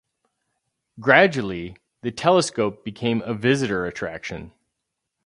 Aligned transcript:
Gradually, 0.99 1.75
the 2.01 2.09
telescope 2.11 2.83
became 2.83 3.21
a 3.21 3.35
visitor 3.35 3.85
attraction. 3.85 4.51